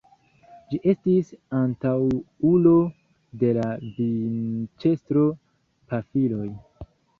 Ĝi 0.69 0.77
estis 0.93 1.27
antaŭulo 1.57 2.73
de 3.45 3.53
la 3.59 3.67
vinĉestro-pafiloj. 4.01 6.51